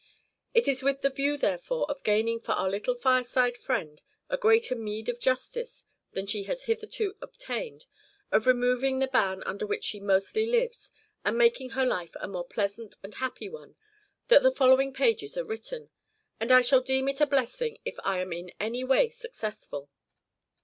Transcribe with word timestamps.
It 0.55 0.67
is 0.67 0.81
with 0.81 1.01
the 1.01 1.11
view, 1.11 1.37
therefore, 1.37 1.85
of 1.87 2.01
gaining 2.01 2.39
for 2.39 2.53
our 2.53 2.67
little 2.67 2.95
fireside 2.95 3.55
friend 3.55 4.01
a 4.31 4.35
greater 4.39 4.75
meed 4.75 5.09
of 5.09 5.19
justice 5.19 5.85
than 6.13 6.25
she 6.25 6.45
has 6.45 6.63
hitherto 6.63 7.15
obtained, 7.21 7.85
of 8.31 8.47
removing 8.47 8.97
the 8.97 9.05
ban 9.05 9.43
under 9.43 9.67
which 9.67 9.83
she 9.83 9.99
mostly 9.99 10.47
lives, 10.47 10.89
and 11.23 11.37
making 11.37 11.71
her 11.77 11.85
life 11.85 12.15
a 12.19 12.27
more 12.27 12.47
pleasant 12.47 12.95
and 13.03 13.13
happy 13.13 13.47
one, 13.47 13.75
that 14.27 14.41
the 14.41 14.49
following 14.49 14.91
pages 14.91 15.37
are 15.37 15.45
written; 15.45 15.91
and 16.39 16.51
I 16.51 16.61
shall 16.61 16.81
deem 16.81 17.07
it 17.07 17.21
a 17.21 17.27
blessing 17.27 17.77
if 17.85 17.99
I 18.03 18.21
am 18.21 18.33
in 18.33 18.51
any 18.59 18.83
way 18.83 19.07
successful. 19.09 19.87